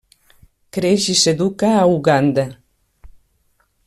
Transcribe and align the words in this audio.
Creix 0.77 1.05
i 1.15 1.17
s'educa 1.23 1.69
a 1.81 1.85
Uganda. 1.99 2.47